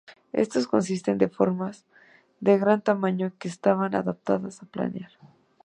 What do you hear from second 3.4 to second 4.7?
estaban adaptadas a